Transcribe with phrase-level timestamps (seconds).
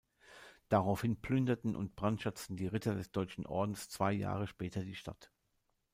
[0.67, 5.31] Daraufhin plünderten und brandschatzten die Ritter des Deutschen Ordens zwei Jahre später die Stadt.